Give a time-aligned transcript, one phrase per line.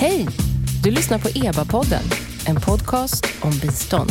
[0.00, 0.26] Hej!
[0.82, 2.02] Du lyssnar på EBA-podden,
[2.46, 4.10] en podcast om bistånd.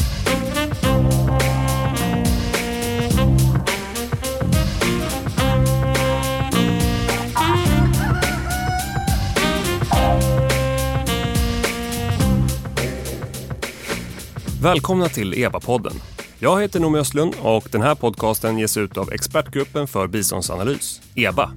[14.62, 15.94] Välkomna till EBA-podden.
[16.40, 21.52] Jag heter Noomi Östlund och den här podcasten ges ut av Expertgruppen för biståndsanalys, EBA.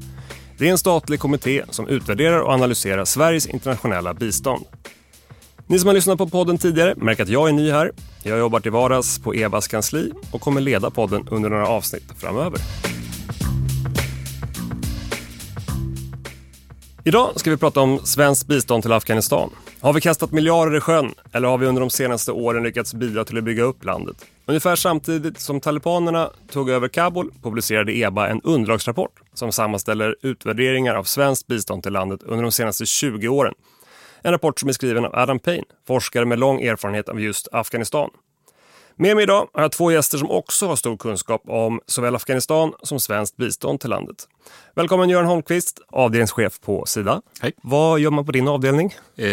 [0.63, 4.65] Det är en statlig kommitté som utvärderar och analyserar Sveriges internationella bistånd.
[5.67, 7.93] Ni som har lyssnat på podden tidigare märker att jag är ny här.
[8.23, 12.59] Jag jobbar till vardags på EBAs kansli och kommer leda podden under några avsnitt framöver.
[17.05, 19.51] Idag ska vi prata om svenskt bistånd till Afghanistan.
[19.81, 23.25] Har vi kastat miljarder i sjön eller har vi under de senaste åren lyckats bidra
[23.25, 24.17] till att bygga upp landet?
[24.47, 31.05] Ungefär samtidigt som talibanerna tog över Kabul publicerade EBA en underlagsrapport som sammanställer utvärderingar av
[31.05, 33.55] svenskt bistånd till landet under de senaste 20 åren.
[34.23, 38.11] En rapport som är skriven av Adam Payne, forskare med lång erfarenhet av just Afghanistan.
[38.97, 42.73] Med mig idag har jag två gäster som också har stor kunskap om såväl Afghanistan
[42.83, 44.29] som svenskt bistånd till landet.
[44.75, 47.23] Välkommen Göran Holmqvist, avdelningschef på Sida.
[47.41, 47.53] Hej.
[47.63, 48.95] Vad gör man på din avdelning?
[49.17, 49.27] Eh,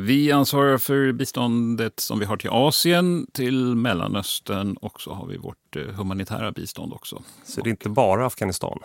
[0.00, 5.36] vi ansvarar för biståndet som vi har till Asien, till Mellanöstern och så har vi
[5.36, 7.22] vårt eh, humanitära bistånd också.
[7.44, 8.78] Så det är inte bara Afghanistan?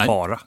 [0.00, 0.08] Nej.
[0.08, 0.40] Bara.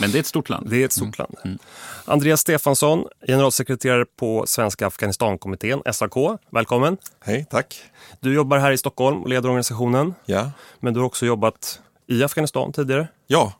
[0.00, 0.66] Men det är ett stort land.
[0.70, 1.58] Det är ett stort land.
[2.04, 6.14] Andreas Stefansson, generalsekreterare på Svenska Afghanistankommittén, SAK.
[6.50, 6.96] Välkommen.
[7.24, 7.82] Hej, tack.
[8.20, 10.14] Du jobbar här i Stockholm och leder organisationen.
[10.26, 13.08] Ja, Men du har också jobbat i Afghanistan tidigare.
[13.26, 13.52] ja.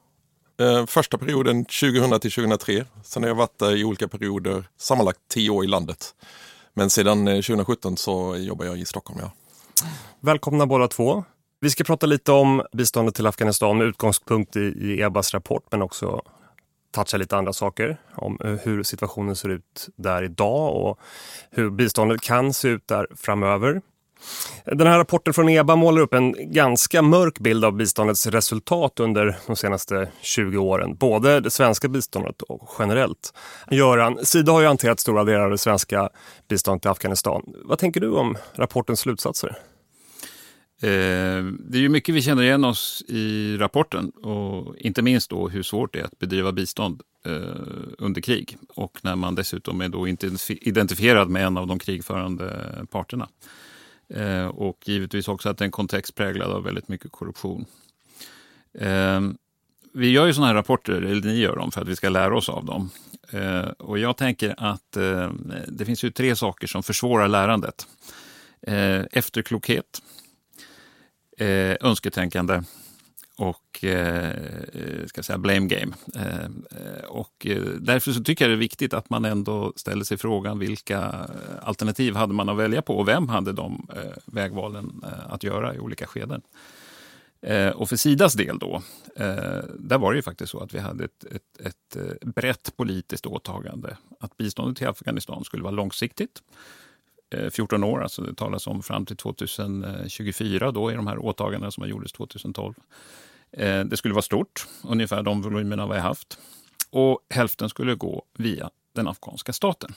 [0.60, 2.84] Eh, första perioden 2000 till 2003.
[3.04, 6.14] Sen har jag varit där i olika perioder, sammanlagt tio år i landet.
[6.74, 9.20] Men sedan eh, 2017 så jobbar jag i Stockholm.
[9.22, 9.30] Ja.
[10.20, 11.24] Välkomna båda två.
[11.60, 15.82] Vi ska prata lite om biståndet till Afghanistan med utgångspunkt i, i EBAs rapport men
[15.82, 16.22] också
[16.94, 20.98] toucha lite andra saker om eh, hur situationen ser ut där idag och
[21.50, 23.80] hur biståndet kan se ut där framöver.
[24.64, 29.38] Den här rapporten från EBA målar upp en ganska mörk bild av biståndets resultat under
[29.47, 30.97] de senaste 20 åren.
[30.97, 33.34] Både det svenska biståndet och generellt.
[33.70, 36.08] Göran, Sida har ju hanterat stora delar av det svenska
[36.48, 37.42] biståndet till Afghanistan.
[37.64, 39.58] Vad tänker du om rapportens slutsatser?
[40.83, 45.49] Eh, det är ju mycket vi känner igen oss i rapporten och inte minst då
[45.49, 47.33] hur svårt det är att bedriva bistånd eh,
[47.99, 52.75] under krig och när man dessutom är då inte identifierad med en av de krigförande
[52.91, 53.28] parterna.
[54.15, 57.65] Eh, och givetvis också att det är en kontext präglad av väldigt mycket korruption.
[58.78, 59.21] Eh,
[59.93, 62.37] vi gör ju sådana här rapporter, eller ni gör dem, för att vi ska lära
[62.37, 62.91] oss av dem.
[63.31, 65.31] Eh, och jag tänker att eh,
[65.69, 67.87] det finns ju tre saker som försvårar lärandet.
[68.62, 70.03] Eh, efterklokhet,
[71.38, 72.62] eh, önsketänkande
[73.37, 74.31] och eh,
[74.72, 75.93] eh ska säga blame game.
[76.15, 80.04] Eh, eh, och eh, därför så tycker jag det är viktigt att man ändå ställer
[80.04, 81.28] sig frågan vilka
[81.62, 85.75] alternativ hade man att välja på och vem hade de eh, vägvalen eh, att göra
[85.75, 86.43] i olika skeden.
[87.41, 88.82] Eh, och för Sidas del då,
[89.16, 92.77] eh, där var det ju faktiskt så att vi hade ett, ett, ett eh, brett
[92.77, 93.97] politiskt åtagande.
[94.21, 96.43] Att biståndet till Afghanistan skulle vara långsiktigt.
[97.31, 101.71] Eh, 14 år, alltså det talas om fram till 2024 då i de här åtagandena
[101.71, 102.75] som gjordes 2012.
[103.53, 106.39] Eh, det skulle vara stort, ungefär de volymerna vi har haft.
[106.91, 109.94] Och hälften skulle gå via den afghanska staten.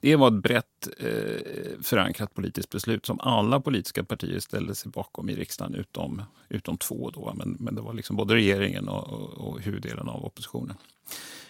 [0.00, 5.30] Det var ett brett eh, förankrat politiskt beslut som alla politiska partier ställde sig bakom
[5.30, 7.10] i riksdagen utom, utom två.
[7.10, 10.76] Då, men, men det var liksom både regeringen och, och, och huvuddelen av oppositionen.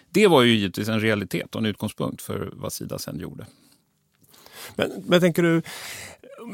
[0.09, 3.45] Det var ju givetvis en realitet och en utgångspunkt för vad Sida sen gjorde.
[4.75, 5.61] Men, men tänker du,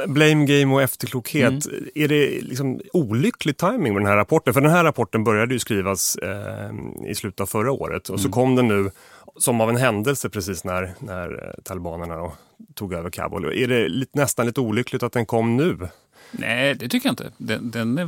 [0.07, 4.53] blame game och efterklokhet, är det liksom olycklig timing med den här rapporten?
[4.53, 6.71] För den här rapporten började ju skrivas eh,
[7.05, 8.91] i slutet av förra året och så kom den nu
[9.37, 12.33] som av en händelse precis när, när eh, talibanerna då
[12.73, 13.45] tog över Kabul.
[13.45, 15.77] Är det lite, nästan lite olyckligt att den kom nu?
[16.31, 17.31] Nej, det tycker jag inte.
[17.37, 18.05] Den, den är,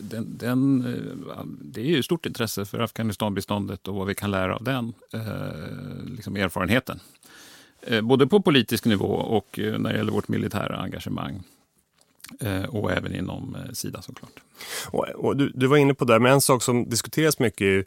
[0.00, 4.56] den, den, eh, det är ju stort intresse för Afghanistanbiståndet och vad vi kan lära
[4.56, 7.00] av den eh, liksom erfarenheten.
[7.86, 11.42] Eh, både på politisk nivå och eh, när det gäller vårt militära engagemang.
[12.40, 14.40] Eh, och även inom Sida såklart.
[14.90, 17.66] Och, och du, du var inne på det, men en sak som diskuteras mycket är
[17.66, 17.84] ju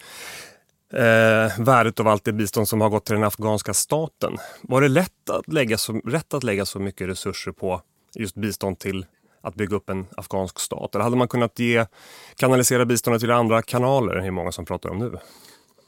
[0.94, 4.38] eh, värdet av allt det bistånd som har gått till den afghanska staten.
[4.62, 7.82] Var det lätt att lägga så, rätt att lägga så mycket resurser på
[8.16, 9.06] just bistånd till
[9.42, 10.96] att bygga upp en afghansk stat?
[10.96, 11.86] Eller hade man kunnat ge,
[12.36, 14.22] kanalisera biståndet till andra kanaler?
[14.22, 15.18] hur många som pratar om nu.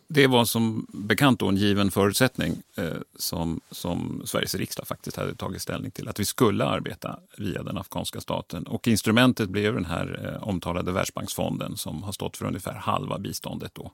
[0.10, 5.36] Det var som bekant då en given förutsättning eh, som, som Sveriges riksdag faktiskt hade
[5.36, 6.08] tagit ställning till.
[6.08, 8.68] Att vi skulle arbeta via den afghanska staten.
[8.68, 13.72] Och instrumentet blev den här eh, omtalade Världsbanksfonden som har stått för ungefär halva biståndet.
[13.76, 13.92] Då.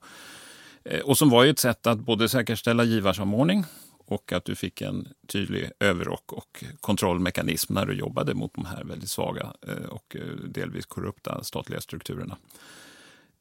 [0.83, 3.65] Eh, och som var ju ett sätt att både säkerställa givarsamordning
[4.05, 8.83] och att du fick en tydlig överrock och kontrollmekanism när du jobbade mot de här
[8.83, 12.37] väldigt svaga eh, och eh, delvis korrupta statliga strukturerna.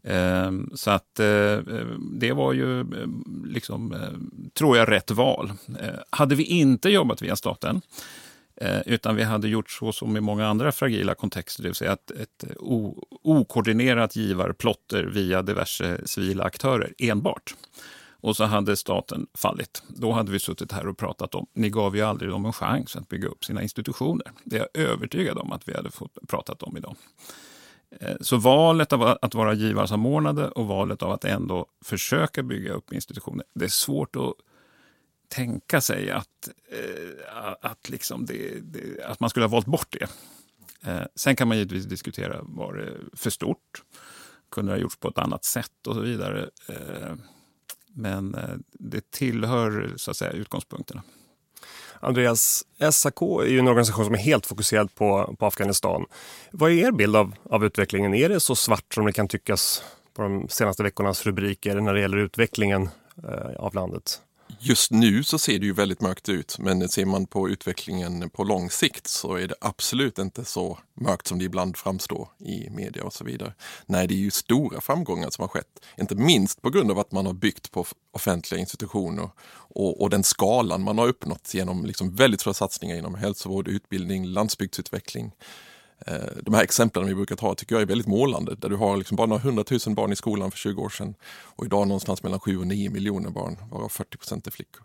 [0.05, 1.59] Ehm, så att eh,
[2.21, 2.87] det var ju, eh,
[3.45, 5.53] liksom, eh, tror jag, rätt val.
[6.11, 7.81] Hade vi inte jobbat via staten,
[8.87, 12.11] utan vi hade gjort så som i många andra fragila kontexter, det vill säga ett,
[12.11, 12.45] ett
[13.23, 17.55] okoordinerat givarplotter via diverse civila aktörer enbart
[18.23, 19.83] och så hade staten fallit.
[19.89, 22.97] Då hade vi suttit här och pratat om, ni gav ju aldrig dem en chans
[22.97, 24.27] att bygga upp sina institutioner.
[24.45, 26.97] Det är jag övertygad om att vi hade fått pratat om idag.
[28.01, 32.93] Eh, så valet av att vara givarsamordnade och valet av att ändå försöka bygga upp
[32.93, 34.35] institutioner, det är svårt att
[35.29, 40.09] tänka sig att, eh, att, liksom det, det, att man skulle ha valt bort det.
[40.91, 43.83] Eh, sen kan man givetvis diskutera, var det för stort?
[44.51, 46.51] Kunde det ha gjorts på ett annat sätt och så vidare.
[46.69, 47.15] Eh,
[47.95, 51.03] men eh, det tillhör så att säga, utgångspunkterna.
[52.03, 56.07] Andreas, SAK är ju en organisation som är helt fokuserad på, på Afghanistan.
[56.51, 58.15] Vad är er bild av, av utvecklingen?
[58.15, 59.83] Är det så svart som det kan tyckas
[60.15, 62.89] på de senaste veckornas rubriker när det gäller utvecklingen
[63.29, 64.21] eh, av landet?
[64.65, 68.45] Just nu så ser det ju väldigt mörkt ut, men ser man på utvecklingen på
[68.45, 73.05] lång sikt så är det absolut inte så mörkt som det ibland framstår i media
[73.05, 73.55] och så vidare.
[73.87, 77.13] Nej, det är ju stora framgångar som har skett, inte minst på grund av att
[77.13, 82.15] man har byggt på offentliga institutioner och, och den skalan man har uppnått genom liksom
[82.15, 85.33] väldigt stora satsningar inom hälsovård, utbildning, landsbygdsutveckling.
[86.07, 88.97] Eh, de här exemplen vi brukar ta tycker jag är väldigt målande, där du har
[88.97, 91.15] liksom bara några hundratusen barn i skolan för 20 år sedan
[91.45, 94.83] och idag någonstans mellan 7 och 9 miljoner barn, varav 40 procent är flickor.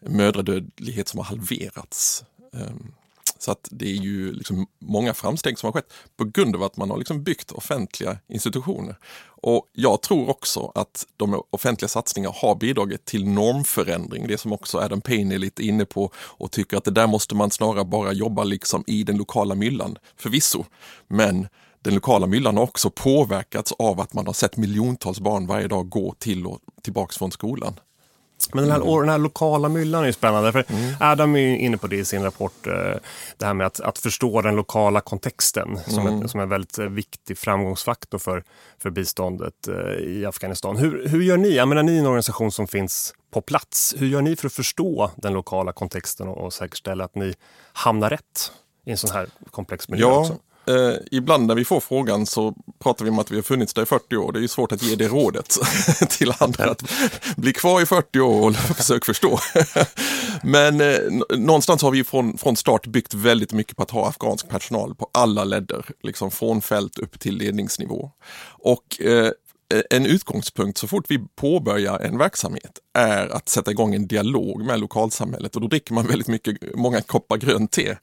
[0.00, 2.24] Mödradödlighet som har halverats.
[2.52, 2.92] Ehm,
[3.38, 6.76] så att det är ju liksom många framsteg som har skett på grund av att
[6.76, 8.96] man har liksom byggt offentliga institutioner.
[9.26, 14.78] Och jag tror också att de offentliga satsningarna har bidragit till normförändring, det som också
[14.78, 18.12] Adam Payne är lite inne på och tycker att det där måste man snarare bara
[18.12, 20.64] jobba liksom i den lokala myllan, förvisso.
[21.08, 21.48] Men
[21.82, 25.88] den lokala myllan har också påverkats av att man har sett miljontals barn varje dag
[25.88, 27.80] gå till och tillbaks från skolan.
[28.52, 29.00] Men den här, mm.
[29.00, 30.52] den här lokala myllan är spännande.
[30.52, 30.94] För mm.
[31.00, 32.66] Adam är inne på det i sin rapport.
[32.66, 32.72] Eh,
[33.36, 36.22] det här med att, att förstå den lokala kontexten som, mm.
[36.22, 38.44] ett, som en väldigt eh, viktig framgångsfaktor för,
[38.78, 40.76] för biståndet eh, i Afghanistan.
[40.76, 41.54] Hur, hur gör ni?
[41.54, 43.94] Jag menar, ni är en organisation som finns på plats.
[43.98, 47.34] Hur gör ni för att förstå den lokala kontexten och, och säkerställa att ni
[47.72, 48.52] hamnar rätt
[48.86, 50.06] i en sån här komplex miljö?
[50.06, 50.20] Ja.
[50.20, 50.38] Också?
[50.66, 53.82] Eh, ibland när vi får frågan så pratar vi om att vi har funnits där
[53.82, 54.32] i 40 år.
[54.32, 55.58] Det är ju svårt att ge det rådet
[56.10, 56.82] till andra att
[57.36, 59.38] bli kvar i 40 år och försök förstå.
[60.42, 60.98] Men eh,
[61.36, 65.10] någonstans har vi från, från start byggt väldigt mycket på att ha afghansk personal på
[65.12, 68.10] alla ledder, liksom från fält upp till ledningsnivå.
[68.58, 69.30] Och eh,
[69.74, 74.64] Eh, en utgångspunkt så fort vi påbörjar en verksamhet är att sätta igång en dialog
[74.64, 77.96] med lokalsamhället och då dricker man väldigt mycket, många koppar grönt te.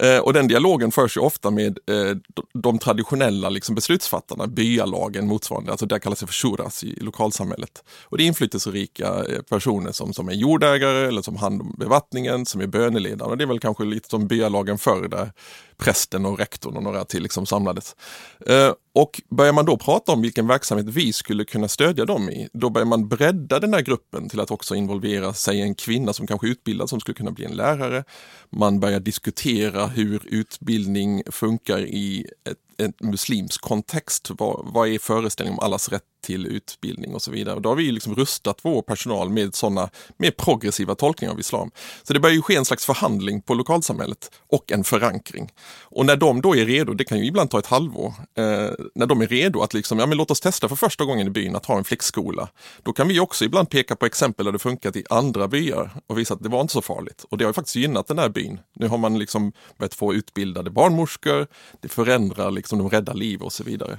[0.00, 2.16] Eh, och den dialogen förs ju ofta med eh,
[2.54, 7.84] de traditionella liksom, beslutsfattarna, byalagen motsvarande, alltså det kallas det för shuras i, lokalsamhället.
[8.04, 12.46] Och det är inflytelserika eh, personer som, som är jordägare eller som hand om bevattningen,
[12.46, 13.28] som är böneledare.
[13.28, 15.32] Och det är väl kanske lite som byalagen förr där
[15.78, 17.96] prästen och rektorn och några till liksom samlades.
[18.46, 22.48] Eh, och börjar man då prata om vilken verksamhet vi skulle kunna stödja dem i,
[22.52, 26.26] då börjar man bredda den här gruppen till att också involvera sig en kvinna som
[26.26, 28.04] kanske är utbildad som skulle kunna bli en lärare.
[28.50, 34.30] Man börjar diskutera hur utbildning funkar i ett en muslimsk kontext.
[34.30, 37.54] Vad, vad är föreställningen om allas rätt till utbildning och så vidare.
[37.54, 41.70] Och då har vi liksom rustat vår personal med sådana mer progressiva tolkningar av islam.
[42.02, 45.52] Så det börjar ju ske en slags förhandling på lokalsamhället och en förankring.
[45.82, 48.44] Och när de då är redo, det kan ju ibland ta ett halvår, eh,
[48.94, 51.30] när de är redo att liksom, ja men låt oss testa för första gången i
[51.30, 52.48] byn att ha en flickskola.
[52.82, 56.18] Då kan vi också ibland peka på exempel där det funkat i andra byar och
[56.18, 57.24] visa att det var inte så farligt.
[57.30, 58.60] Och det har ju faktiskt gynnat den här byn.
[58.74, 61.46] Nu har man liksom börjat få utbildade barnmorskor,
[61.80, 63.98] det förändrar liksom, Liksom, de räddar liv och så vidare.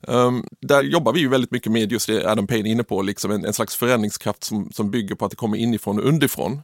[0.00, 3.02] Um, där jobbar vi ju väldigt mycket med just det Adam Payne är inne på,
[3.02, 6.60] liksom en, en slags förändringskraft som, som bygger på att det kommer inifrån och underifrån.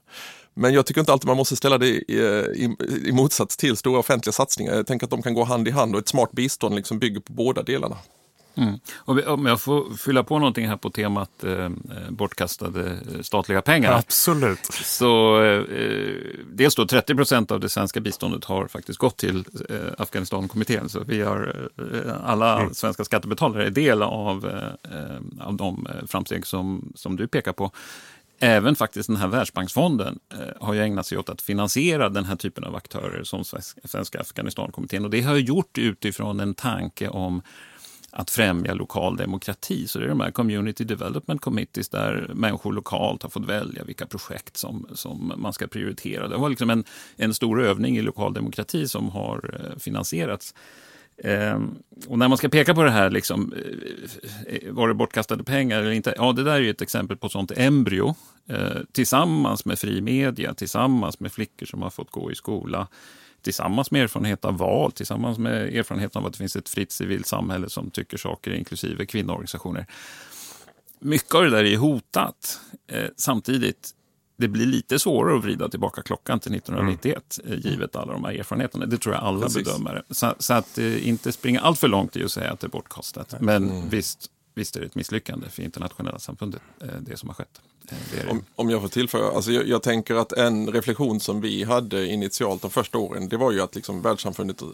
[0.54, 2.14] Men jag tycker inte alltid man måste ställa det i,
[2.54, 2.76] i,
[3.08, 4.74] i motsats till stora offentliga satsningar.
[4.74, 7.20] Jag tänker att de kan gå hand i hand och ett smart bistånd liksom bygger
[7.20, 7.96] på båda delarna.
[8.56, 8.80] Mm.
[9.26, 11.68] om jag får fylla på någonting här på temat eh,
[12.08, 13.92] bortkastade eh, statliga pengar.
[13.92, 14.64] Absolut.
[14.64, 15.62] Så eh,
[16.52, 20.88] dels då 30 procent av det svenska biståndet har faktiskt gått till eh, Afghanistankommittén.
[20.88, 22.74] Så vi har, eh, alla mm.
[22.74, 27.72] svenska skattebetalare är del av, eh, av de framsteg som, som du pekar på.
[28.38, 32.36] Även faktiskt den här Världsbanksfonden eh, har ju ägnat sig åt att finansiera den här
[32.36, 33.44] typen av aktörer som
[33.84, 35.04] Svenska Afghanistankommittén.
[35.04, 37.42] Och det har gjort utifrån en tanke om
[38.18, 39.88] att främja lokal demokrati.
[39.88, 44.06] Så det är de här Community Development Committees där människor lokalt har fått välja vilka
[44.06, 46.28] projekt som, som man ska prioritera.
[46.28, 46.84] Det var liksom en,
[47.16, 50.54] en stor övning i lokal demokrati som har eh, finansierats.
[51.24, 51.74] Ehm,
[52.06, 55.80] och när man ska peka på det här, liksom, eh, eh var det bortkastade pengar
[55.80, 56.14] eller inte?
[56.16, 58.14] Ja, det där är ett exempel på sånt embryo.
[58.48, 62.88] Eh, tillsammans med fri media, tillsammans med flickor som har fått gå i skola,
[63.46, 67.26] tillsammans med erfarenhet av val, tillsammans med erfarenhet av att det finns ett fritt civilt
[67.26, 69.86] samhälle som tycker saker, inklusive kvinnoorganisationer.
[70.98, 72.60] Mycket av det där är hotat.
[72.86, 73.90] Eh, samtidigt,
[74.36, 77.60] det blir lite svårare att vrida tillbaka klockan till 1991, mm.
[77.60, 78.86] givet alla de här erfarenheterna.
[78.86, 79.64] Det tror jag alla Precis.
[79.64, 80.02] bedömare.
[80.10, 82.68] Så, så, att eh, inte springa allt för långt i att säga att det är
[82.68, 83.34] bortkastat.
[83.40, 83.88] Men mm.
[83.88, 87.60] visst, visst är det ett misslyckande för internationella samfundet, eh, det som har skett.
[87.88, 88.30] Eh, det det.
[88.30, 92.06] Om, om, jag får tillföra, alltså jag, jag, tänker att en reflektion som vi hade
[92.06, 94.68] initialt de första åren, det var ju att liksom världssamfundet eh,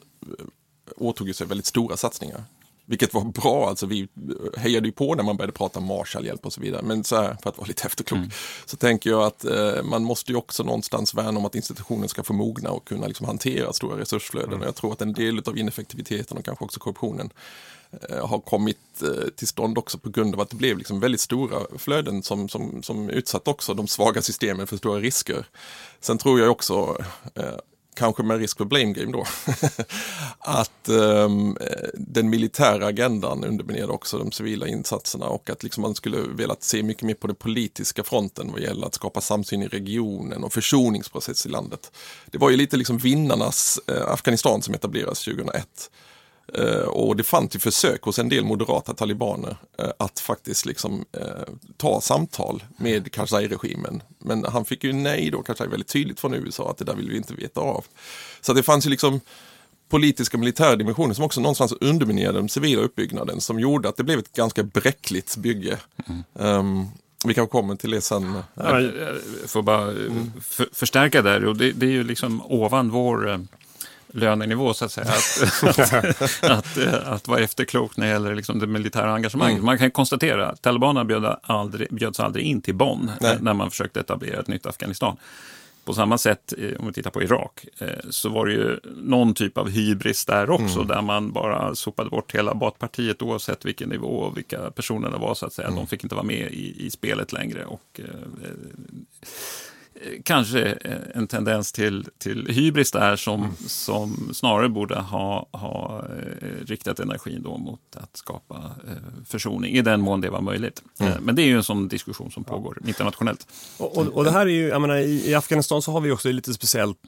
[0.97, 2.45] åtog sig väldigt stora satsningar.
[2.87, 4.09] Vilket var bra, alltså vi
[4.57, 6.83] hejade ju på när man började prata Marshallhjälp och så vidare.
[6.83, 8.31] Men så här, för att vara lite efterklok, mm.
[8.67, 12.23] så tänker jag att eh, man måste ju också någonstans värna om att institutionen ska
[12.23, 14.49] få mogna och kunna liksom hantera stora resursflöden.
[14.49, 14.61] Mm.
[14.61, 17.31] Och jag tror att en del av ineffektiviteten och kanske också korruptionen
[18.11, 21.21] eh, har kommit eh, till stånd också på grund av att det blev liksom väldigt
[21.21, 25.47] stora flöden som, som, som utsatt också de svaga systemen för stora risker.
[26.01, 27.55] Sen tror jag också eh,
[27.95, 29.27] kanske med risk för blame game då,
[30.39, 31.57] att um,
[31.95, 36.83] den militära agendan underminerade också de civila insatserna och att liksom man skulle velat se
[36.83, 41.47] mycket mer på den politiska fronten vad gäller att skapa samsyn i regionen och försoningsprocess
[41.47, 41.93] i landet.
[42.31, 45.91] Det var ju lite liksom vinnarnas eh, Afghanistan som etablerades 2001
[46.55, 51.05] Eh, och det fanns ju försök hos en del moderata talibaner eh, att faktiskt liksom
[51.13, 54.03] eh, ta samtal med Karzai-regimen.
[54.19, 57.11] Men han fick ju nej då, Karzai väldigt tydligt från USA att det där vill
[57.11, 57.85] vi inte veta av.
[58.41, 59.21] Så det fanns ju liksom
[59.89, 64.19] politiska militära dimensioner som också någonstans underminerade den civila uppbyggnaden som gjorde att det blev
[64.19, 65.79] ett ganska bräckligt bygge.
[66.07, 66.23] Mm.
[66.33, 66.89] Um,
[67.25, 68.43] vi kan komma till det sen.
[68.55, 68.93] Jag
[69.47, 70.33] får bara mm.
[70.73, 73.47] förstärka där och det, det, är ju liksom ovan vår
[74.13, 75.07] lönenivå så att säga.
[75.07, 79.55] Att, att, att, att, vara efterklok när det gäller liksom det militära engagemanget.
[79.55, 79.67] Mm.
[79.67, 83.39] Man kan konstatera att talibanerna bjöd aldrig, bjöds aldrig in till Bonn Nej.
[83.41, 85.17] när man försökte etablera ett nytt Afghanistan.
[85.85, 89.35] På samma sätt, eh, om vi tittar på Irak, eh, så var det ju någon
[89.35, 90.87] typ av hybris där också, mm.
[90.89, 95.35] där man bara sopade bort hela Baathpartiet oavsett vilken nivå och vilka personer det var,
[95.35, 95.69] så att säga.
[95.69, 95.79] Mm.
[95.79, 97.65] De fick inte vara med i, i spelet längre.
[97.65, 98.05] Och, eh,
[100.25, 100.61] kanske
[101.15, 103.57] en tendens till, till hybris där som, mm.
[103.67, 106.05] som snarare borde ha, ha
[106.43, 108.55] eh, riktat energin då mot att skapa
[108.89, 110.83] eh, försoning, i den mån det var möjligt.
[110.99, 111.13] Mm.
[111.13, 112.89] Eh, men det är ju en sån diskussion som pågår ja.
[112.89, 113.47] internationellt.
[113.77, 116.11] Och, och, och, det här är ju, jag menar, i, i, Afghanistan så har vi
[116.11, 116.99] också lite speciellt,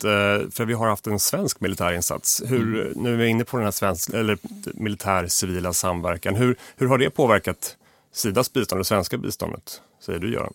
[0.50, 2.42] för vi har haft en svensk militärinsats.
[2.46, 3.02] Hur, mm.
[3.02, 4.38] Nu är vi inne på den här svensk, eller
[4.74, 6.34] militär-civila samverkan.
[6.34, 7.76] Hur, hur har det påverkat
[8.12, 10.54] Sidas bistånd, det svenska biståndet, säger du Göran?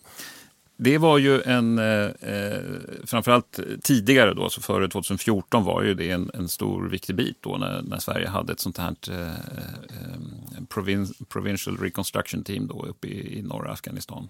[0.82, 2.60] Det var ju en, eh, eh,
[3.04, 7.56] framförallt tidigare då, så före 2014 var ju det en, en stor viktig bit då
[7.56, 13.06] när, när Sverige hade ett sånt här eh, eh, provin, Provincial Reconstruction Team då uppe
[13.06, 14.28] i, i norra Afghanistan.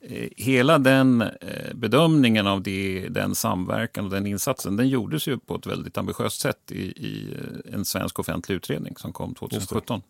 [0.00, 5.38] Eh, hela den eh, bedömningen av det, den samverkan och den insatsen, den gjordes ju
[5.38, 7.36] på ett väldigt ambitiöst sätt i, i
[7.72, 10.02] en svensk offentlig utredning som kom 2017.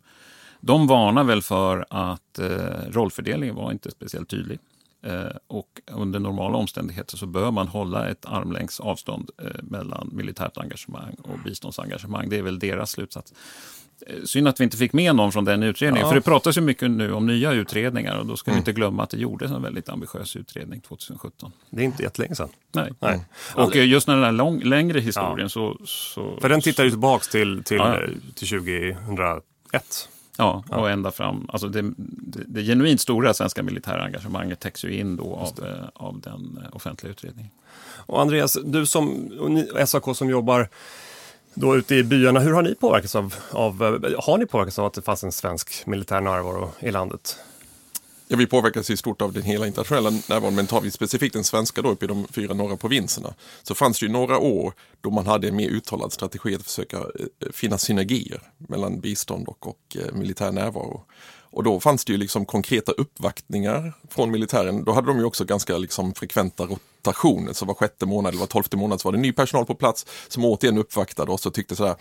[0.61, 2.41] De varnar väl för att
[2.89, 4.59] rollfördelningen var inte speciellt tydlig.
[5.03, 10.59] Eh, och under normala omständigheter så bör man hålla ett armlängds avstånd eh, mellan militärt
[10.59, 12.29] engagemang och biståndsengagemang.
[12.29, 13.33] Det är väl deras slutsats.
[14.07, 16.05] Eh, synd att vi inte fick med någon från den utredningen.
[16.05, 16.09] Ja.
[16.09, 18.57] För det pratas ju mycket nu om nya utredningar och då ska mm.
[18.57, 21.53] vi inte glömma att det gjordes en väldigt ambitiös utredning 2017.
[21.71, 22.49] Det är inte jättelänge sedan.
[22.73, 22.93] Nej.
[23.01, 23.13] Nej.
[23.13, 23.67] Mm.
[23.67, 25.49] Och just när den här lång, längre historien ja.
[25.49, 26.39] så, så...
[26.41, 28.01] För den tittar ju tillbaka till, till, ja.
[28.35, 30.09] till 2001.
[30.41, 30.91] Ja, och ja.
[30.91, 31.47] ända fram.
[31.53, 35.89] Alltså det, det, det genuint stora svenska militära engagemanget täcks ju in då av, eh,
[35.95, 37.51] av den eh, offentliga utredningen.
[38.07, 39.31] Och Andreas, du som
[39.73, 40.69] och SAK som jobbar
[41.55, 44.87] då ute i byarna, hur har ni påverkats av, av, eh, har ni påverkats av
[44.87, 47.39] att det fanns en svensk militär närvaro i landet?
[48.31, 51.45] Ja, vi påverkas i stort av den hela internationella närvaron, men tar vi specifikt den
[51.45, 55.11] svenska då uppe i de fyra norra provinserna så fanns det ju några år då
[55.11, 59.97] man hade en mer uttalad strategi att försöka eh, finna synergier mellan bistånd och, och
[59.97, 61.05] eh, militär närvaro.
[61.51, 64.85] Och då fanns det ju liksom konkreta uppvaktningar från militären.
[64.85, 68.47] Då hade de ju också ganska liksom frekventa rotationer, så var sjätte månad eller var
[68.47, 71.77] tolfte månad så var det ny personal på plats som återigen uppvaktade oss och tyckte
[71.77, 71.97] sådär,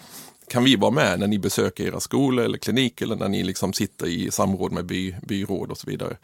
[0.50, 3.74] kan vi vara med när ni besöker era skolor eller kliniker eller när ni liksom
[3.74, 6.18] sitter i samråd med by, byråd och så vidare.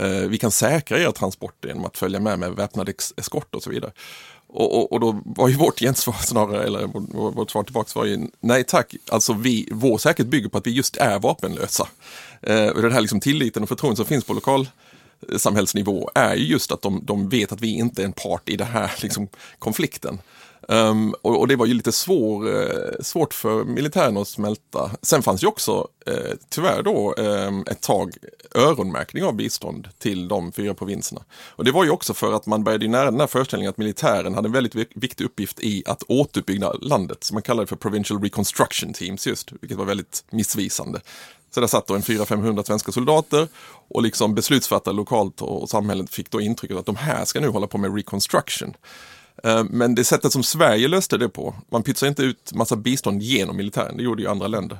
[0.00, 3.70] Eh, vi kan säkra era transporter genom att följa med med väpnad eskort och så
[3.70, 3.92] vidare.
[4.46, 6.86] Och, och, och, då var ju vårt gensvar snarare, eller
[7.30, 10.70] vårt svar tillbaka var ju nej tack, alltså vi, vår säkerhet bygger på att vi
[10.70, 11.88] just är vapenlösa.
[12.42, 14.68] Eh, och den här liksom tilliten och förtroendet som finns på lokal
[15.36, 18.56] samhällsnivå är ju just att de, de vet att vi inte är en part i
[18.56, 20.18] den här liksom, konflikten.
[20.70, 24.90] Um, och, och, det var ju lite svår, eh, svårt för militären att smälta.
[25.02, 28.16] Sen fanns ju också eh, tyvärr då eh, ett tag
[28.54, 31.22] öronmärkning av bistånd till de fyra provinserna.
[31.30, 33.78] Och det var ju också för att man började ju nära den här föreställningen att
[33.78, 37.24] militären hade en väldigt viktig uppgift i att återuppbygga landet.
[37.24, 41.00] Så man kallade det för Provincial Reconstruction Teams just, vilket var väldigt missvisande.
[41.58, 43.48] Så där satt då en 400-500 svenska soldater
[43.88, 47.66] och liksom beslutsfattare lokalt och samhället fick då intrycket att de här ska nu hålla
[47.66, 48.74] på med reconstruction.
[49.44, 53.22] Eh, men det sättet som Sverige löste det på, man pytsade inte ut massa bistånd
[53.22, 54.78] genom militären, det gjorde ju andra länder.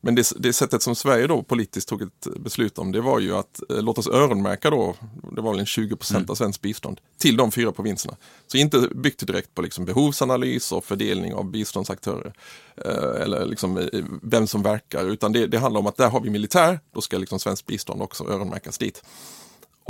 [0.00, 3.36] Men det, det, sättet som Sverige då politiskt tog ett beslut om det var ju
[3.36, 4.94] att eh, låt oss öronmärka då,
[5.36, 6.30] det var väl en 20 procent mm.
[6.30, 8.16] av svenskt bistånd, till de fyra provinserna.
[8.46, 12.32] Så inte byggt direkt på liksom behovsanalys och fördelning av biståndsaktörer
[12.76, 16.20] eh, eller liksom eh, vem som verkar, utan det, det handlar om att där har
[16.20, 19.02] vi militär, då ska liksom svenskt bistånd också öronmärkas dit.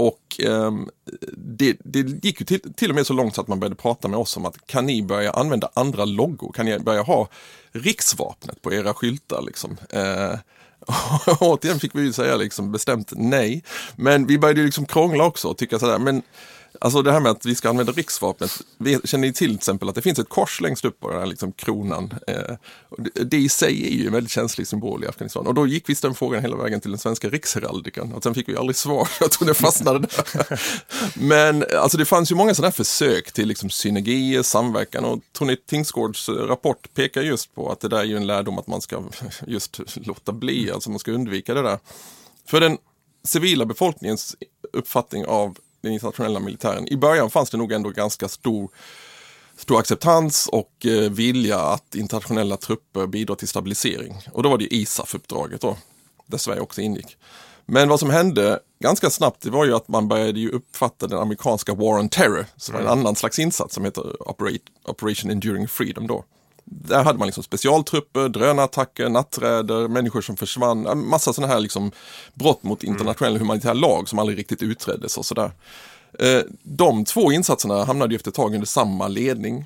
[0.01, 0.73] Och eh,
[1.37, 4.09] det, det, gick ju till, till och med så långt så att man började prata
[4.09, 6.53] med oss om att kan ni börja använda andra loggor?
[6.53, 7.29] Kan ni börja ha
[7.73, 9.43] riksvapnet på era skyltar?
[9.43, 9.77] Liksom?
[9.91, 10.39] Eh,
[11.41, 13.65] och återigen fick vi ju säga liksom bestämt nej.
[13.97, 16.23] Men vi började liksom krångla också och tycka sådär, men
[16.79, 18.51] Alltså det här med att vi ska använda riksvapnet.
[19.05, 21.27] Känner ni till till exempel att det finns ett kors längst upp på den här
[21.27, 22.15] liksom kronan?
[22.27, 22.55] Eh,
[22.99, 25.47] det i sig är ju en väldigt känslig symbol i Afghanistan.
[25.47, 28.13] Och då gick visst den frågan hela vägen till den svenska riksheraldikan.
[28.13, 30.61] Och sen fick vi aldrig svar, jag tror det fastnade där.
[31.15, 35.57] Men alltså det fanns ju många sådana här försök till liksom synergier, samverkan och Tony
[35.57, 38.81] Tingsgårds eh, rapport pekar just på att det där är ju en lärdom att man
[38.81, 39.03] ska
[39.47, 41.79] just låta bli, alltså man ska undvika det där.
[42.47, 42.79] För den
[43.25, 44.37] civila befolkningens
[44.73, 46.89] uppfattning av den internationella militären.
[46.89, 48.69] I början fanns det nog ändå ganska stor,
[49.57, 54.23] stor acceptans och eh, vilja att internationella trupper bidrar till stabilisering.
[54.33, 55.77] Och då var det ISAF-uppdraget då,
[56.27, 57.17] där Sverige också ingick.
[57.67, 61.19] Men vad som hände ganska snabbt det var ju att man började ju uppfatta den
[61.19, 62.99] amerikanska War on Terror, som var en mm.
[62.99, 64.29] annan slags insats som heter
[64.85, 66.25] Operation Enduring Freedom då.
[66.73, 71.93] Där hade man liksom specialtrupper, drönarattacker, natträder, människor som försvann, massa sådana här liksom
[72.35, 72.93] brott mot mm.
[72.93, 73.41] internationell mm.
[73.41, 75.53] humanitär lag som aldrig riktigt utreddes och sådär.
[76.19, 79.65] Eh, de två insatserna hamnade efter ett tag under samma ledning.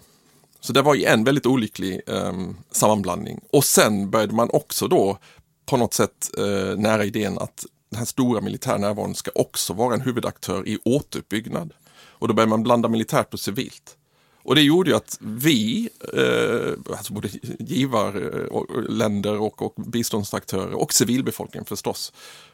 [0.61, 2.33] Så det var ju en väldigt olycklig eh,
[2.71, 3.41] sammanblandning.
[3.53, 5.19] Och sen började man också då
[5.67, 9.95] på något sätt eh, nära idén att den här stora militära närvaron ska också vara
[9.95, 11.73] en huvudaktör i återuppbyggnad.
[12.09, 13.97] Och då börjar man blanda militärt och civilt.
[14.45, 17.29] Och det gjorde ju att vi, eh, alltså både
[17.59, 22.13] givarländer eh, och, och biståndsaktörer och civilbefolkningen förstås,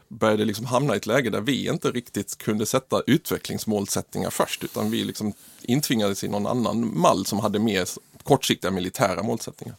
[0.08, 4.90] började liksom hamna i ett läge där vi inte riktigt kunde sätta utvecklingsmålsättningar först, utan
[4.90, 7.88] vi liksom intvingades i någon annan mall som hade mer
[8.22, 9.76] kortsiktiga militära målsättningar.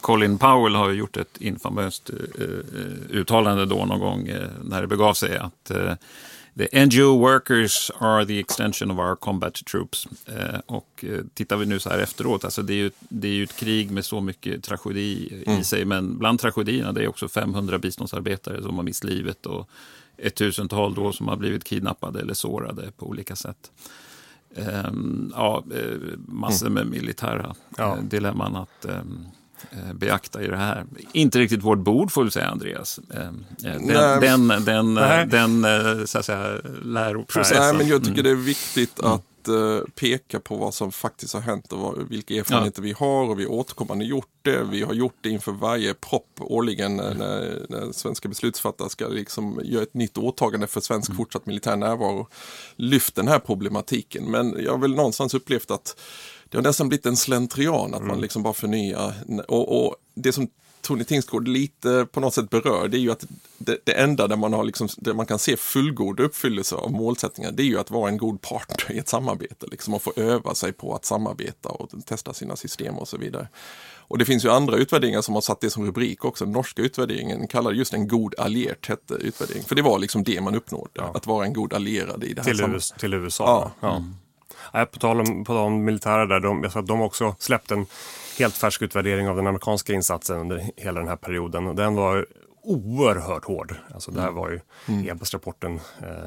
[0.00, 2.18] Colin Powell har ju gjort ett infamöst uh,
[3.10, 5.92] uttalande då någon gång uh, när det begav sig att uh,
[6.56, 10.08] The NGO workers are the extension of our combat troops.
[10.26, 13.32] Eh, och eh, tittar vi nu så här efteråt, alltså det är ju, det är
[13.32, 15.60] ju ett krig med så mycket tragedi mm.
[15.60, 19.68] i sig, men bland tragedierna det är också 500 biståndsarbetare som har mist livet och
[20.16, 23.70] ett tusental då som har blivit kidnappade eller sårade på olika sätt.
[25.34, 27.96] Ja, eh, massor med militära ja.
[27.96, 29.41] Eh, dilemman att um, Eh,
[29.94, 30.84] beakta i det här.
[31.12, 33.00] Inte riktigt vårt bord får vi säga, Andreas.
[33.14, 33.80] Eh, eh,
[34.20, 34.64] den, den,
[35.28, 37.62] den, den, så att säga, läroprocessen.
[37.62, 38.24] Nej, men jag tycker mm.
[38.24, 39.12] det är viktigt mm.
[39.12, 39.22] att
[39.94, 42.84] peka på vad som faktiskt har hänt och vilka erfarenheter ja.
[42.84, 44.64] vi har och vi återkommande gjort det.
[44.64, 49.82] Vi har gjort det inför varje propp årligen när, när svenska beslutsfattare ska liksom göra
[49.82, 51.16] ett nytt åtagande för svensk mm.
[51.16, 52.28] fortsatt militär närvaro.
[52.76, 54.30] Lyft den här problematiken.
[54.30, 55.96] Men jag har väl någonstans upplevt att
[56.52, 58.08] det har nästan blivit en slentrian att mm.
[58.08, 59.14] man liksom bara förnyar.
[59.48, 60.48] Och, och, det som
[60.80, 63.26] Tony Tingsgård lite på något sätt berör, det är ju att
[63.58, 67.52] det, det enda där man, har liksom, där man kan se fullgod uppfyllelse av målsättningar,
[67.52, 70.54] det är ju att vara en god partner i ett samarbete, liksom och få öva
[70.54, 73.48] sig på att samarbeta och testa sina system och så vidare.
[74.12, 76.44] Och det finns ju andra utvärderingar som har satt det som rubrik också.
[76.44, 79.62] Den norska utvärderingen kallade just en god allierad hette utvärdering.
[79.62, 81.12] För det var liksom det man uppnådde, ja.
[81.14, 83.44] att vara en god allierad i det här till, USA, till USA?
[83.44, 83.88] Ja.
[83.88, 83.96] ja.
[83.96, 84.14] Mm.
[84.74, 87.34] Nej, på tal om, på tal om militära där, de, jag tror att de också
[87.38, 87.86] släppt en
[88.38, 91.66] helt färsk utvärdering av den amerikanska insatsen under hela den här perioden.
[91.66, 92.26] Och den var
[92.62, 93.74] oerhört hård.
[93.94, 94.40] Alltså, det här mm.
[94.40, 95.08] var ju mm.
[95.08, 96.24] EBAS-rapporten eh,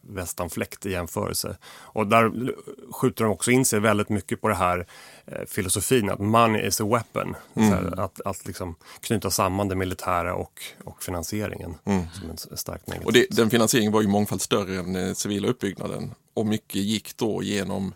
[0.00, 1.56] västanfläkt i jämförelse.
[1.68, 2.54] Och där
[2.92, 4.86] skjuter de också in sig väldigt mycket på det här
[5.26, 7.36] eh, filosofin att money is a weapon.
[7.54, 7.70] Mm.
[7.70, 11.74] Här, att att liksom knyta samman det militära och, och finansieringen.
[11.84, 12.02] Mm.
[12.12, 13.06] Som en starkt negativ.
[13.06, 16.14] Och det, den finansieringen var ju mångfald större än eh, civila uppbyggnaden.
[16.34, 17.94] Och mycket gick då genom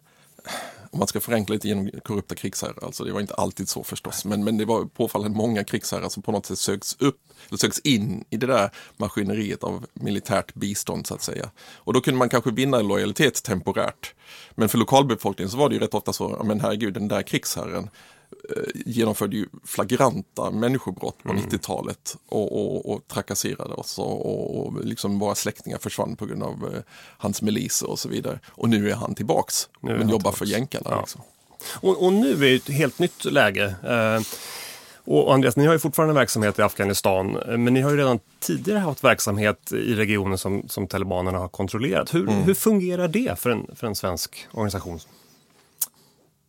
[0.93, 4.25] om man ska förenkla lite genom korrupta krigsherrar, alltså det var inte alltid så förstås,
[4.25, 7.79] men, men det var påfallande många krigsherrar som på något sätt sögs upp, eller sögs
[7.79, 11.51] in i det där maskineriet av militärt bistånd så att säga.
[11.77, 14.15] Och då kunde man kanske vinna lojalitet temporärt.
[14.55, 17.91] Men för lokalbefolkningen så var det ju rätt ofta så, men herregud den där krigsherren,
[18.75, 21.45] genomförde ju flagranta människobrott på mm.
[21.45, 26.75] 90-talet och, och, och, trakasserade oss och, och liksom våra släktingar försvann på grund av
[26.75, 26.83] eh,
[27.19, 28.39] hans miliser och så vidare.
[28.49, 30.91] Och nu är han tillbaks, men han jobbar för jänkarna.
[30.91, 31.01] Ja.
[31.01, 31.21] Liksom.
[31.71, 33.75] Och, och, nu är det ett helt nytt läge.
[33.83, 34.21] Eh,
[35.05, 38.19] och Andreas, ni har ju fortfarande verksamhet i Afghanistan, eh, men ni har ju redan
[38.41, 42.15] tidigare haft verksamhet i regioner som, som talibanerna har kontrollerat.
[42.15, 42.43] Hur, mm.
[42.43, 45.01] hur fungerar det för en, för en svensk organisation?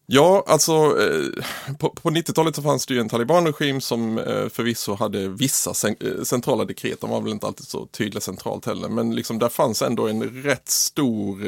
[0.06, 4.96] Ja, alltså eh, på, på 90-talet så fanns det ju en talibanregim som eh, förvisso
[4.96, 7.02] hade vissa eh, centrala dekret.
[7.02, 10.44] De var väl inte alltid så tydliga centralt heller, men liksom där fanns ändå en
[10.44, 11.44] rätt stor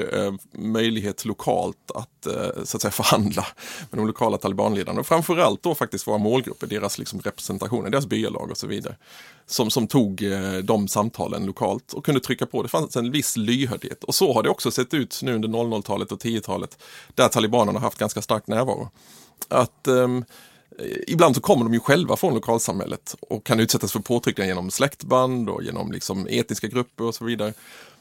[0.57, 2.27] möjlighet lokalt att
[2.63, 3.45] så att säga förhandla
[3.89, 4.99] med de lokala talibanledarna.
[4.99, 8.95] Och framförallt då faktiskt våra målgrupper, deras liksom representationer, deras byalag och så vidare
[9.47, 12.63] som, som tog eh, de samtalen lokalt och kunde trycka på.
[12.63, 16.11] Det fanns en viss lyhördhet och så har det också sett ut nu under 00-talet
[16.11, 16.77] och 10-talet
[17.15, 18.89] där talibanerna har haft ganska stark närvaro.
[19.47, 20.25] Att ehm,
[20.79, 24.71] eh, Ibland så kommer de ju själva från lokalsamhället och kan utsättas för påtryckningar genom
[24.71, 27.53] släktband och genom liksom etniska grupper och så vidare.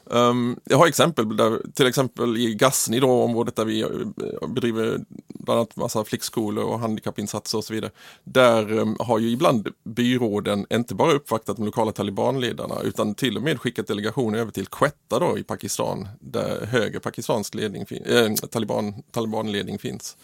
[0.06, 5.00] Um, jag har exempel där, till exempel i Gassni då, området där vi eh, bedriver
[5.28, 7.90] bland annat massa flickskolor och handikappinsatser och så vidare.
[8.24, 13.42] Där um, har ju ibland byråden inte bara uppvaktat de lokala talibanledarna utan till och
[13.42, 19.02] med skickat delegationer över till Quetta då i Pakistan där höger pakistansk ledning äh, taliban,
[19.12, 20.16] talibanledning finns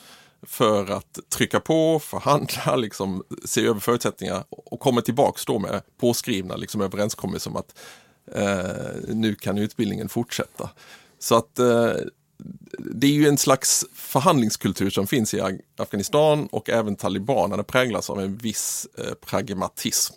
[0.43, 6.57] för att trycka på, förhandla, liksom, se över förutsättningar och kommer tillbaks då med påskrivna
[6.57, 7.79] liksom, överenskommelser om att
[8.35, 10.71] Eh, nu kan utbildningen fortsätta.
[11.19, 11.93] Så att eh,
[12.79, 15.41] det är ju en slags förhandlingskultur som finns i
[15.77, 20.15] Afghanistan och även talibanerna präglas av en viss eh, pragmatism.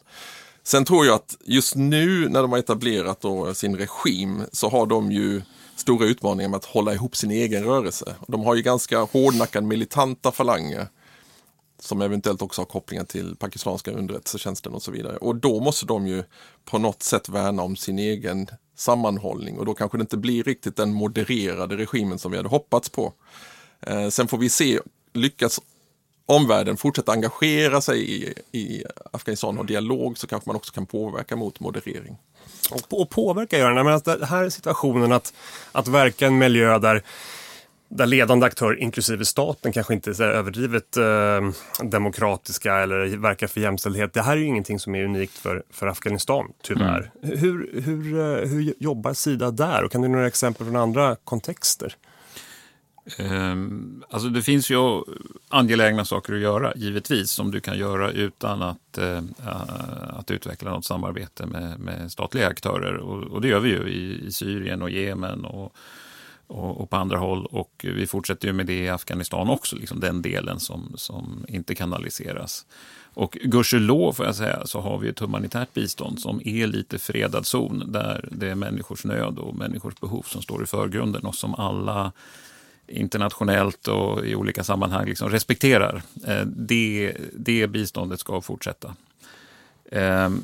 [0.63, 4.85] Sen tror jag att just nu när de har etablerat då sin regim så har
[4.85, 5.41] de ju
[5.75, 8.15] stora utmaningar med att hålla ihop sin egen rörelse.
[8.27, 10.87] De har ju ganska hårdnackade militanta falanger
[11.83, 15.17] som eventuellt också har kopplingar till pakistanska underrättelsetjänsten och så vidare.
[15.17, 16.23] Och då måste de ju
[16.65, 20.75] på något sätt värna om sin egen sammanhållning och då kanske det inte blir riktigt
[20.75, 23.13] den modererade regimen som vi hade hoppats på.
[23.81, 24.79] Eh, sen får vi se,
[25.13, 25.59] lyckas
[26.25, 31.35] omvärlden fortsätta engagera sig i, i Afghanistan och dialog så kanske man också kan påverka
[31.35, 32.17] mot moderering.
[32.71, 35.33] Och, och påverka gör den, men det här är situationen att,
[35.71, 37.03] att verka i en miljö där
[37.95, 41.41] där ledande aktörer, inklusive staten, kanske inte är överdrivet eh,
[41.89, 44.13] demokratiska eller verkar för jämställdhet.
[44.13, 47.11] Det här är ju ingenting som är unikt för, för Afghanistan, tyvärr.
[47.23, 47.37] Mm.
[47.39, 49.83] Hur, hur, eh, hur jobbar Sida där?
[49.83, 51.95] Och kan du några exempel från andra kontexter?
[53.19, 55.01] Um, alltså det finns ju
[55.49, 59.21] angelägna saker att göra, givetvis, som du kan göra utan att, uh,
[60.09, 62.97] att utveckla något samarbete med, med statliga aktörer.
[62.97, 65.75] Och, och, det gör vi ju i, i Syrien och Jemen och
[66.47, 67.45] och, och, på andra håll.
[67.45, 71.75] Och vi fortsätter ju med det i Afghanistan också, liksom den delen som, som inte
[71.75, 72.65] kanaliseras.
[73.13, 77.45] Och gudskelov får jag säga så har vi ett humanitärt bistånd som är lite fredad
[77.45, 81.55] zon där det är människors nöd och människors behov som står i förgrunden och som
[81.55, 82.11] alla
[82.87, 86.01] internationellt och i olika sammanhang liksom respekterar.
[86.27, 88.95] Eh, det, det biståndet ska fortsätta.
[89.95, 90.43] Ehm,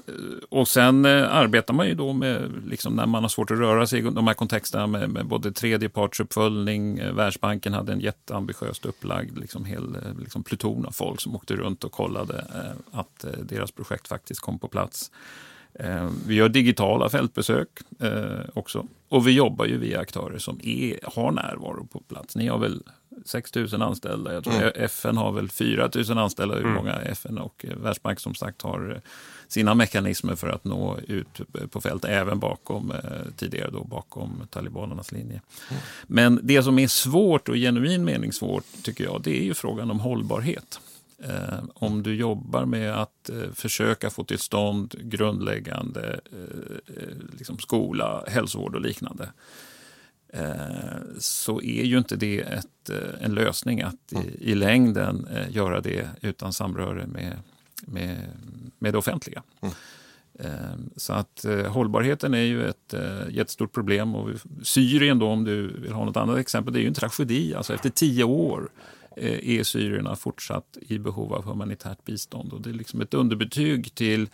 [0.49, 3.87] och sen eh, arbetar man ju då med, liksom, när man har svårt att röra
[3.87, 9.37] sig i de här kontexterna med, med både tredjepartsuppföljning, eh, Världsbanken hade en jätteambitiöst upplagd
[9.37, 13.71] liksom, hel eh, liksom, pluton av folk som åkte runt och kollade eh, att deras
[13.71, 15.11] projekt faktiskt kom på plats.
[15.73, 17.69] Ehm, vi gör digitala fältbesök
[18.53, 18.87] också.
[19.09, 22.35] Och vi jobbar ju via aktörer som är, har närvaro på plats.
[22.35, 22.83] Ni har väl
[23.25, 24.33] 6 000 anställda.
[24.33, 24.71] Jag tror mm.
[24.75, 26.55] FN har väl 4 000 anställda.
[26.55, 26.75] Hur mm.
[26.75, 29.01] många FN och Världsbank som sagt har
[29.47, 32.97] sina mekanismer för att nå ut på fält, även bakom, eh,
[33.37, 35.41] tidigare då, bakom talibanernas linje.
[35.69, 35.81] Mm.
[36.07, 39.91] Men det som är svårt och genuin mening svårt, tycker jag, det är ju frågan
[39.91, 40.79] om hållbarhet.
[41.23, 47.59] Eh, om du jobbar med att eh, försöka få till stånd grundläggande eh, eh liksom
[47.59, 49.29] skola, hälsovård och liknande eh,
[51.19, 52.89] så är ju inte det ett,
[53.21, 57.37] en lösning att i, i längden göra det utan samröre med
[57.85, 58.17] med,
[58.79, 59.43] med det offentliga.
[59.61, 59.73] Mm.
[60.39, 64.15] Ehm, så att eh, hållbarheten är ju ett eh, jättestort problem.
[64.15, 64.29] Och
[64.63, 67.55] Syrien då, om du vill ha något annat exempel, det är ju en tragedi.
[67.55, 68.69] Alltså efter tio år
[69.15, 72.53] eh, är syrierna fortsatt i behov av humanitärt bistånd.
[72.53, 74.29] Och det är liksom ett underbetyg till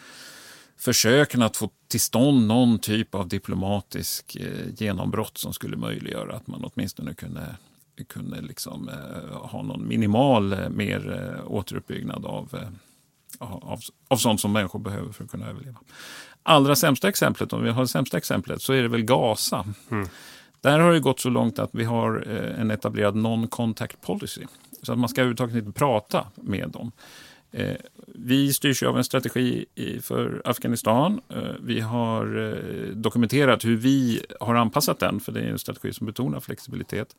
[0.78, 4.38] försöken att få till stånd någon typ av diplomatisk
[4.78, 7.56] genombrott som skulle möjliggöra att man åtminstone kunde
[8.04, 12.60] kunde liksom, eh, ha någon minimal eh, mer eh, återuppbyggnad av,
[13.40, 15.80] av, av sånt som människor behöver för att kunna överleva.
[16.44, 19.66] Allra sämsta exemplet, om vi har det sämsta exemplet, så är det väl Gaza.
[19.92, 20.08] Mm.
[20.62, 22.18] Där har det gått så långt att vi har
[22.58, 24.46] en etablerad non-contact policy.
[24.82, 26.92] Så att man ska överhuvudtaget inte prata med dem.
[27.56, 27.76] Eh,
[28.08, 29.66] vi styrs av en strategi
[30.02, 31.22] för Afghanistan.
[31.30, 35.94] Eh, vi har eh, dokumenterat hur vi har anpassat den, för det är en strategi
[35.94, 37.16] som betonar flexibilitet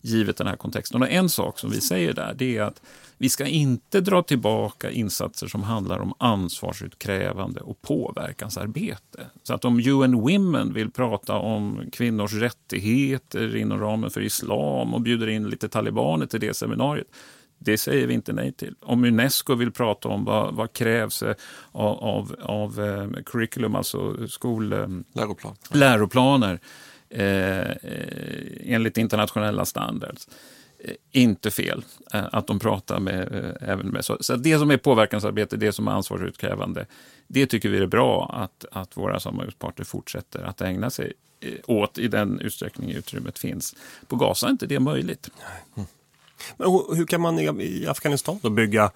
[0.00, 1.02] givet den här kontexten.
[1.02, 2.82] Och en sak som vi säger där det är att
[3.18, 9.26] vi ska inte dra tillbaka insatser som handlar om ansvarsutkrävande och påverkansarbete.
[9.42, 15.00] Så att om UN Women vill prata om kvinnors rättigheter inom ramen för islam och
[15.00, 17.08] bjuder in lite talibaner till det seminariet,
[17.62, 18.74] det säger vi inte nej till.
[18.80, 21.36] Om Unesco vill prata om vad, vad krävs av,
[21.98, 24.72] av, av eh, curriculum, alltså skol...
[24.72, 25.56] Eh, Läroplan.
[25.72, 26.60] läroplaner,
[27.10, 27.76] Eh,
[28.74, 30.28] enligt internationella standards.
[30.78, 34.76] Eh, inte fel eh, att de pratar med, även med så, så det som är
[34.76, 36.86] påverkansarbete, det som är ansvarsutkrävande,
[37.26, 41.12] det tycker vi är bra att, att våra samarbetspartner fortsätter att ägna sig
[41.66, 43.76] åt i den utsträckning utrymmet finns.
[44.08, 45.30] På Gaza är inte det möjligt.
[45.76, 45.88] Mm.
[46.56, 48.90] Men hur kan man i Afghanistan då bygga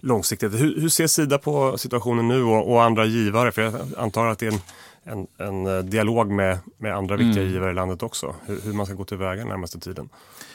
[0.00, 0.52] långsiktigt?
[0.52, 3.52] Hur, hur ser Sida på situationen nu och, och, andra givare?
[3.52, 4.60] För jag antar att det är en
[5.06, 7.54] en, en eh, dialog med, med andra viktiga mm.
[7.54, 8.34] givare i landet också.
[8.46, 10.08] Hur, hur, man ska gå tillväga närmaste tiden.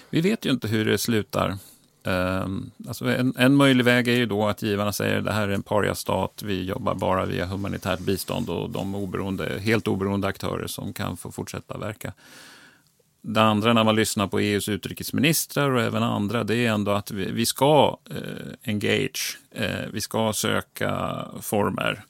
[0.10, 1.58] Vi vet ju inte hur det slutar.
[2.04, 5.52] Um, alltså en, en möjlig väg är ju då att givarna säger det här är
[5.52, 10.94] en pariastat, vi jobbar bara via humanitärt bistånd och de oberoende, helt oberoende aktörer som
[10.94, 12.14] kan få fortsätta verka.
[13.22, 17.12] Det andra när man lyssnar på EUs utrikesministrar och även andra, det är ändå att
[17.12, 18.18] vi, vi ska eh,
[18.66, 22.04] engage, eh, vi ska söka former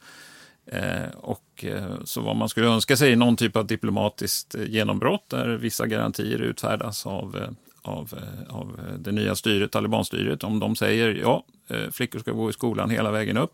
[0.66, 4.70] Eh, och, eh, så vad man skulle önska sig är någon typ av diplomatiskt eh,
[4.70, 7.50] genombrott där vissa garantier utfärdas av, eh,
[7.82, 10.44] av, eh, av det nya styret, talibanstyret.
[10.44, 13.54] Om de säger ja, eh, flickor ska gå i skolan hela vägen upp,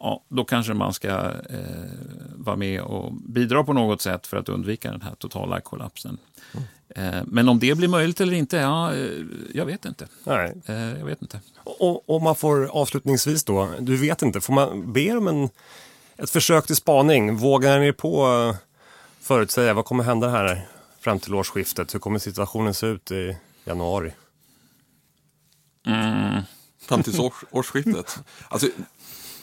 [0.00, 1.60] ja, då kanske man ska eh,
[2.36, 6.18] vara med och bidra på något sätt för att undvika den här totala kollapsen.
[6.54, 7.14] Mm.
[7.14, 8.94] Eh, men om det blir möjligt eller inte, ja,
[9.54, 10.08] jag vet inte.
[10.24, 10.52] Nej.
[10.66, 11.40] Eh, jag vet inte.
[11.64, 15.48] Och, om man får avslutningsvis då, du vet inte, får man be om en
[16.22, 17.36] ett försök till spaning.
[17.36, 18.56] Vågar ni på eh,
[19.20, 20.68] förutsäga vad kommer hända här
[21.00, 21.94] fram till årsskiftet?
[21.94, 24.12] Hur kommer situationen se ut i januari?
[25.86, 26.42] Mm.
[26.80, 28.18] Fram till års, årsskiftet?
[28.48, 28.68] Alltså,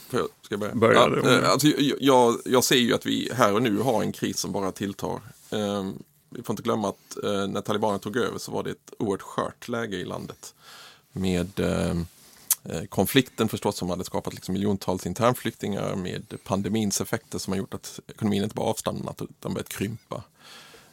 [0.10, 0.76] ska jag börja?
[0.76, 1.68] börja ja, eh, alltså,
[2.00, 5.20] jag, jag ser ju att vi här och nu har en kris som bara tilltar.
[5.50, 8.94] Um, vi får inte glömma att uh, när talibanerna tog över så var det ett
[9.00, 10.54] oerhört skört läge i landet.
[11.12, 11.62] Med
[12.70, 17.74] Eh, konflikten förstås som hade skapat liksom miljontals internflyktingar med pandemins effekter som har gjort
[17.74, 20.24] att ekonomin inte bara avstannat utan börjat krympa.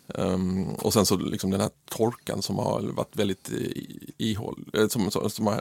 [0.06, 3.50] Um, och sen så liksom den här torkan som har varit väldigt
[4.18, 5.60] ihåll, eh, som, som, som, har,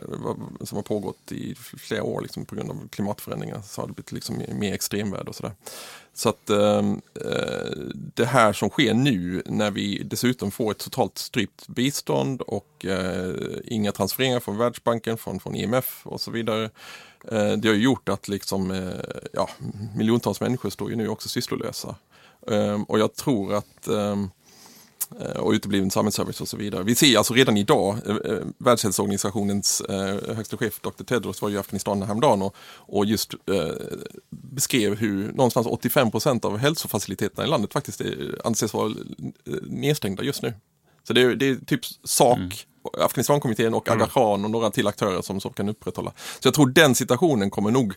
[0.66, 4.12] som har pågått i flera år liksom, på grund av klimatförändringar så har det blivit
[4.12, 5.54] liksom mer extremväder och sådär.
[6.14, 11.18] Så att um, uh, det här som sker nu när vi dessutom får ett totalt
[11.18, 16.70] strypt bistånd och uh, inga transfereringar från Världsbanken, från, från IMF och så vidare.
[17.32, 18.92] Uh, det har gjort att liksom,
[19.34, 19.50] ja,
[19.96, 21.96] miljontals människor står ju nu också sysslolösa.
[22.52, 24.30] Ehm, och jag tror att ehm,
[25.20, 26.84] eh, och utebliven samhällsservice och så vidare.
[26.84, 31.04] Vi ser alltså redan idag, eh, eh, Världshälsoorganisationens eh, högsta chef Dr.
[31.04, 33.72] Tedros var i Afghanistan häromdagen och, och just eh,
[34.30, 40.24] beskrev hur någonstans 85 procent av hälsofaciliteterna i landet faktiskt är, anses vara eh, nedstängda
[40.24, 40.54] just nu.
[41.08, 42.52] Så det är, det är typ sak mm.
[42.98, 44.46] Afghanistankommittén och Aga Khan mm.
[44.46, 46.12] och några till aktörer som, som kan upprätthålla.
[46.40, 47.94] Så jag tror den situationen kommer nog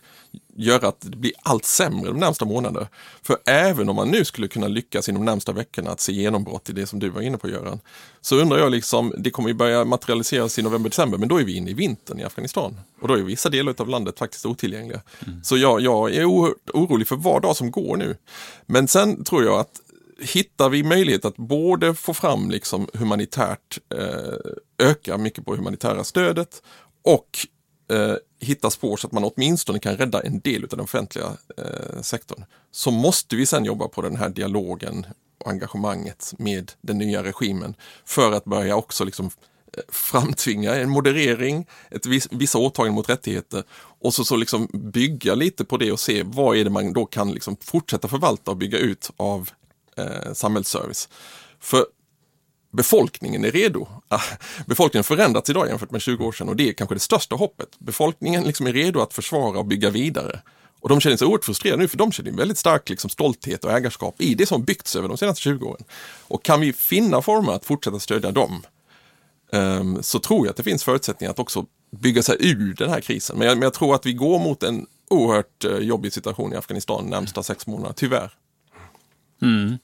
[0.55, 2.87] göra att det blir allt sämre de närmsta månaderna.
[3.21, 6.69] För även om man nu skulle kunna lyckas inom de närmsta veckorna att se genombrott
[6.69, 7.79] i det som du var inne på Göran,
[8.21, 11.55] så undrar jag liksom, det kommer ju börja materialiseras i november-december, men då är vi
[11.55, 12.79] inne i vintern i Afghanistan.
[13.01, 15.01] Och då är vissa delar av landet faktiskt otillgängliga.
[15.27, 15.43] Mm.
[15.43, 16.25] Så jag, jag är
[16.73, 18.17] orolig för var dag som går nu.
[18.65, 19.81] Men sen tror jag att
[20.19, 26.61] hittar vi möjlighet att både få fram liksom humanitärt, eh, öka mycket på humanitära stödet
[27.03, 27.47] och
[27.91, 32.01] eh, hitta spår så att man åtminstone kan rädda en del av den offentliga eh,
[32.01, 32.45] sektorn.
[32.71, 35.05] Så måste vi sen jobba på den här dialogen
[35.39, 37.75] och engagemanget med den nya regimen
[38.05, 39.25] för att börja också liksom
[39.77, 43.63] eh, framtvinga en moderering, ett vis, vissa åtaganden mot rättigheter
[43.99, 47.05] och så, så liksom bygga lite på det och se vad är det man då
[47.05, 49.49] kan liksom fortsätta förvalta och bygga ut av
[49.97, 51.09] eh, samhällsservice.
[51.59, 51.85] För
[52.71, 53.87] befolkningen är redo.
[54.65, 57.35] Befolkningen har förändrats idag jämfört med 20 år sedan och det är kanske det största
[57.35, 57.69] hoppet.
[57.79, 60.41] Befolkningen liksom är redo att försvara och bygga vidare.
[60.79, 63.63] Och de känner sig oerhört frustrerade nu för de känner en väldigt stark liksom, stolthet
[63.63, 65.83] och ägarskap i det som byggts över de senaste 20 åren.
[66.21, 68.63] Och kan vi finna former att fortsätta stödja dem
[69.51, 73.01] um, så tror jag att det finns förutsättningar att också bygga sig ur den här
[73.01, 73.37] krisen.
[73.37, 76.55] Men jag, men jag tror att vi går mot en oerhört uh, jobbig situation i
[76.55, 78.31] Afghanistan de närmsta sex månaderna, tyvärr.
[79.41, 79.77] Mm.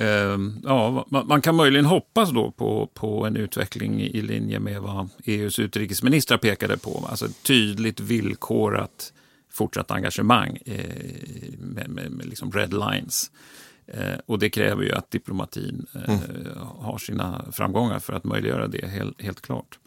[0.00, 5.08] Uh, ja, man, kan möjligen hoppas då på, på en utveckling i linje med vad
[5.24, 7.06] EUs utrikesministrar pekade på.
[7.10, 9.12] Alltså tydligt villkorat
[9.52, 10.84] fortsatt engagemang eh,
[11.58, 13.30] med, med, med liksom red lines.
[13.86, 16.58] Eh, och det kräver ju att diplomatin eh, mm.
[16.78, 19.78] har sina framgångar för att möjliggöra det, helt, helt klart.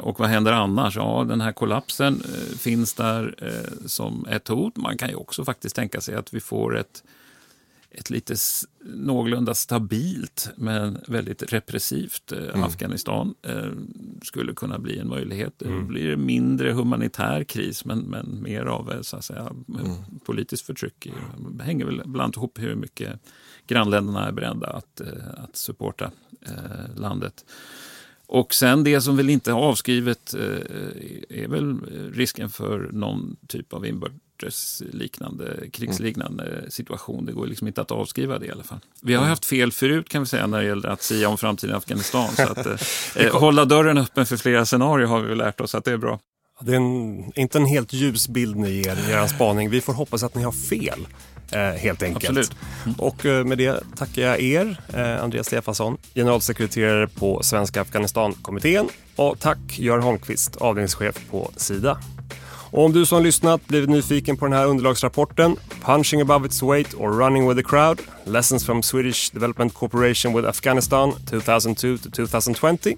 [0.00, 0.96] Och vad händer annars?
[0.96, 2.22] Ja, den här kollapsen
[2.58, 3.34] finns där
[3.86, 4.76] som ett hot.
[4.76, 7.02] Man kan ju också faktiskt tänka sig att vi får ett
[7.96, 8.34] ett lite
[8.84, 12.62] någorlunda stabilt men väldigt repressivt eh, mm.
[12.62, 13.70] Afghanistan eh,
[14.22, 15.54] skulle kunna bli en möjlighet.
[15.58, 15.86] Det mm.
[15.86, 19.90] blir mindre humanitär kris men, men mer av eh, så att säga, mm.
[20.24, 21.08] politiskt förtryck.
[21.50, 23.20] Det hänger väl bland ihop hur mycket
[23.66, 25.00] grannländerna är beredda att,
[25.36, 27.44] att supporta eh, landet.
[28.26, 31.80] Och sen det som väl inte är avskrivet eh, är väl
[32.12, 34.20] risken för någon typ av inbördes
[34.92, 37.26] liknande, krigsliknande situation.
[37.26, 38.78] Det går liksom inte att avskriva det i alla fall.
[39.02, 41.74] Vi har haft fel förut kan vi säga när det gäller att säga om framtiden
[41.74, 42.28] i Afghanistan.
[42.36, 42.66] Så att,
[43.16, 45.96] eh, hålla dörren öppen för flera scenarier har vi väl lärt oss att det är
[45.96, 46.20] bra.
[46.60, 49.70] Det är en, inte en helt ljus bild ni ger i er spaning.
[49.70, 51.06] Vi får hoppas att ni har fel.
[51.52, 52.24] Eh, helt enkelt.
[52.24, 52.56] Absolut.
[52.84, 52.94] Mm.
[52.98, 59.38] Och eh, med det tackar jag er, eh, Andreas Stefansson, generalsekreterare på Svenska Afghanistankommittén och
[59.40, 61.98] tack Göran Holmqvist, avdelningschef på Sida.
[62.70, 66.94] Och om du som lyssnat blivit nyfiken på den här underlagsrapporten Punching above its weight
[66.94, 72.96] or running with the crowd Lessons from Swedish Development Corporation with Afghanistan 2002 2020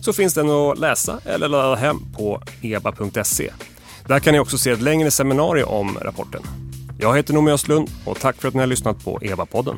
[0.00, 3.50] så finns den att läsa eller ladda hem på eba.se.
[4.06, 6.42] Där kan ni också se ett längre seminarium om rapporten.
[6.98, 9.76] Jag heter Noomi Östlund och tack för att ni har lyssnat på EBA-podden.